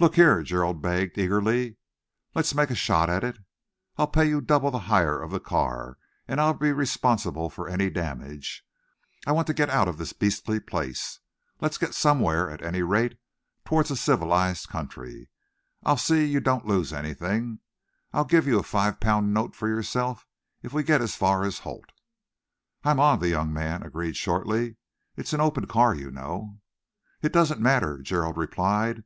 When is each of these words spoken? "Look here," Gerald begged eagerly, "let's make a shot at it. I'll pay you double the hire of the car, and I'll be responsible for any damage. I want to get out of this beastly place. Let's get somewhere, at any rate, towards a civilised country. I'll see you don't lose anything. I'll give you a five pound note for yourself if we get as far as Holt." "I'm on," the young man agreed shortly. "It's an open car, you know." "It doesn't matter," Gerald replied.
"Look 0.00 0.16
here," 0.16 0.42
Gerald 0.42 0.82
begged 0.82 1.16
eagerly, 1.16 1.76
"let's 2.34 2.52
make 2.52 2.70
a 2.70 2.74
shot 2.74 3.08
at 3.08 3.22
it. 3.22 3.38
I'll 3.96 4.08
pay 4.08 4.24
you 4.26 4.40
double 4.40 4.72
the 4.72 4.80
hire 4.90 5.22
of 5.22 5.30
the 5.30 5.38
car, 5.38 5.98
and 6.26 6.40
I'll 6.40 6.52
be 6.54 6.72
responsible 6.72 7.48
for 7.48 7.68
any 7.68 7.88
damage. 7.88 8.66
I 9.24 9.30
want 9.30 9.46
to 9.46 9.54
get 9.54 9.70
out 9.70 9.86
of 9.86 9.98
this 9.98 10.12
beastly 10.12 10.58
place. 10.58 11.20
Let's 11.60 11.78
get 11.78 11.94
somewhere, 11.94 12.50
at 12.50 12.60
any 12.60 12.82
rate, 12.82 13.16
towards 13.64 13.92
a 13.92 13.96
civilised 13.96 14.68
country. 14.68 15.28
I'll 15.84 15.96
see 15.96 16.24
you 16.24 16.40
don't 16.40 16.66
lose 16.66 16.92
anything. 16.92 17.60
I'll 18.12 18.24
give 18.24 18.48
you 18.48 18.58
a 18.58 18.64
five 18.64 18.98
pound 18.98 19.32
note 19.32 19.54
for 19.54 19.68
yourself 19.68 20.26
if 20.64 20.72
we 20.72 20.82
get 20.82 21.00
as 21.00 21.14
far 21.14 21.44
as 21.44 21.60
Holt." 21.60 21.92
"I'm 22.82 22.98
on," 22.98 23.20
the 23.20 23.28
young 23.28 23.52
man 23.52 23.84
agreed 23.84 24.16
shortly. 24.16 24.78
"It's 25.16 25.32
an 25.32 25.40
open 25.40 25.66
car, 25.68 25.94
you 25.94 26.10
know." 26.10 26.58
"It 27.22 27.32
doesn't 27.32 27.60
matter," 27.60 27.98
Gerald 28.00 28.36
replied. 28.36 29.04